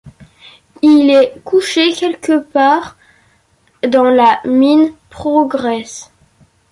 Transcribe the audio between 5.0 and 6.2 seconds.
Progress.